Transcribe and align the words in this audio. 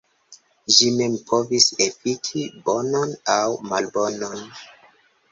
Ĝi 0.75 0.85
mem 0.93 1.17
povis 1.31 1.67
efiki 1.85 2.45
bonon 2.69 3.13
aŭ 3.35 3.43
malbonon. 3.73 4.41